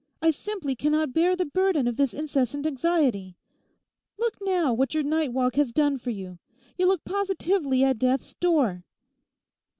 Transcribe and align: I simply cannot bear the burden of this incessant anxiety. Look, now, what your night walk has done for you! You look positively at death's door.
I 0.19 0.31
simply 0.31 0.73
cannot 0.75 1.13
bear 1.13 1.35
the 1.35 1.45
burden 1.45 1.87
of 1.87 1.95
this 1.95 2.11
incessant 2.11 2.65
anxiety. 2.65 3.37
Look, 4.17 4.35
now, 4.41 4.73
what 4.73 4.95
your 4.95 5.03
night 5.03 5.31
walk 5.31 5.57
has 5.57 5.71
done 5.71 5.99
for 5.99 6.09
you! 6.09 6.39
You 6.75 6.87
look 6.87 7.05
positively 7.05 7.83
at 7.83 7.99
death's 7.99 8.33
door. 8.33 8.83